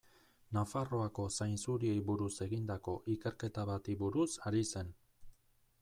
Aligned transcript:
Nafarroako 0.57 1.25
zainzuriei 1.33 1.99
buruz 2.07 2.31
egindako 2.47 2.97
ikerketa 3.17 3.67
bati 3.75 3.99
buruz 4.05 4.29
ari 4.51 4.65
zen. 4.75 4.95